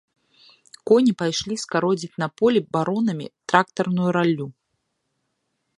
[0.91, 4.47] Коні пайшлі скародзіць на полі баронамі трактарную раллю.